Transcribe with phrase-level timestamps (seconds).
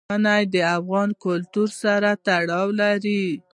[0.09, 3.23] منی د افغان کلتور سره تړاو لري.